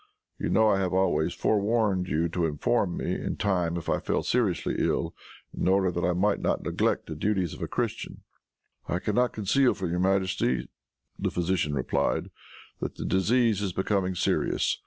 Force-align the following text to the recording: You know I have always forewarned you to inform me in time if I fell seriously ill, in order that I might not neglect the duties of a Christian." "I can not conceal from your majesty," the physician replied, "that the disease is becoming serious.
You 0.39 0.49
know 0.49 0.67
I 0.69 0.79
have 0.79 0.93
always 0.95 1.31
forewarned 1.35 2.07
you 2.07 2.27
to 2.29 2.47
inform 2.47 2.97
me 2.97 3.13
in 3.13 3.37
time 3.37 3.77
if 3.77 3.87
I 3.87 3.99
fell 3.99 4.23
seriously 4.23 4.73
ill, 4.79 5.13
in 5.55 5.67
order 5.67 5.91
that 5.91 6.03
I 6.03 6.13
might 6.13 6.39
not 6.39 6.63
neglect 6.63 7.05
the 7.05 7.13
duties 7.13 7.53
of 7.53 7.61
a 7.61 7.67
Christian." 7.67 8.23
"I 8.89 8.97
can 8.97 9.13
not 9.13 9.31
conceal 9.31 9.75
from 9.75 9.91
your 9.91 9.99
majesty," 9.99 10.69
the 11.19 11.29
physician 11.29 11.75
replied, 11.75 12.31
"that 12.79 12.95
the 12.95 13.05
disease 13.05 13.61
is 13.61 13.73
becoming 13.73 14.15
serious. 14.15 14.79